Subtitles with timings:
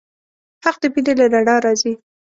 [0.63, 1.93] حق د مینې له رڼا راځي.